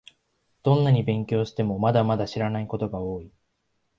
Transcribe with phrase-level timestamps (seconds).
[0.63, 3.31] どんなに勉強しても、まだまだ知らないことが多い